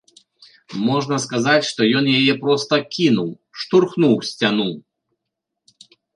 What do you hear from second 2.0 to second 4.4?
яе проста кінуў, штурхнуў у